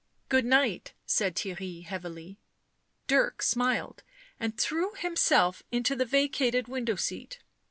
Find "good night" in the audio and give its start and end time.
0.29-0.93